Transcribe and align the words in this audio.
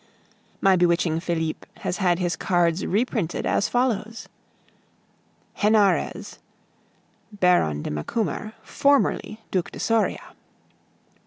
My 0.61 0.75
bewitching 0.75 1.19
Felipe 1.19 1.63
has 1.81 1.97
had 1.97 2.17
his 2.17 2.35
cards 2.35 2.87
reprinted 2.87 3.45
as 3.45 3.69
follows: 3.69 4.27
HENAREZ 5.59 6.39
(Baron 7.33 7.83
de 7.83 7.91
Macumer, 7.91 8.53
formerly 8.63 9.41
Duc 9.51 9.69
de 9.69 9.79
Soria.) 9.79 10.33